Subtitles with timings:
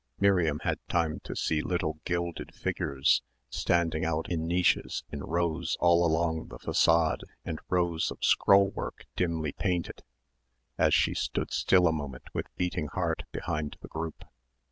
[0.19, 6.03] Miriam had time to see little gilded figures standing out in niches in rows all
[6.03, 10.01] along the façade and rows of scrollwork dimly painted,
[10.75, 14.25] as she stood still a moment with beating heart behind the group.